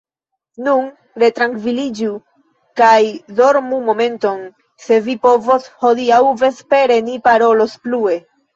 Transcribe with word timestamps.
Nun 0.67 0.85
retrankviliĝu 1.23 2.15
kaj 2.81 2.97
dormu 3.41 3.83
momenton, 3.91 4.41
se 4.89 4.99
vi 5.11 5.17
povos, 5.29 5.71
hodiaŭ 5.85 6.21
vespere 6.43 7.01
ni 7.13 7.25
parolos 7.33 7.81
plue. 7.89 8.21